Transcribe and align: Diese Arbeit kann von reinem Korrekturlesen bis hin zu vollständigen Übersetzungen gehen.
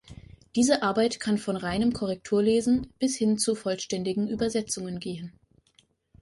Diese 0.55 0.81
Arbeit 0.81 1.19
kann 1.19 1.37
von 1.37 1.55
reinem 1.55 1.93
Korrekturlesen 1.93 2.91
bis 2.97 3.17
hin 3.17 3.37
zu 3.37 3.53
vollständigen 3.53 4.27
Übersetzungen 4.27 4.99
gehen. 4.99 5.31